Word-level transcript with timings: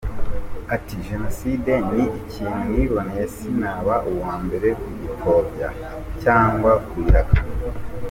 Ati 0.75 0.95
“Jenoside 1.07 1.71
ni 1.91 2.03
ikintu 2.19 2.61
niboneye 2.73 3.25
sinaba 3.35 3.93
uwa 4.11 4.33
mbere 4.43 4.69
ku 4.81 4.81
kuyipfobya 4.93 5.69
cyangwa 6.23 6.71
kuyihakana”. 6.89 7.51